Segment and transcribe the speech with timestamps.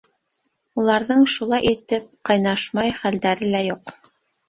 [0.83, 3.99] Уларҙың шулай итеп ҡайнашмай хәлдәре лә юҡ.